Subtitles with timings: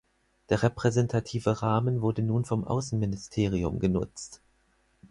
[0.49, 4.41] Der repräsentative Rahmen wurde nun vom Außenministerium genutzt.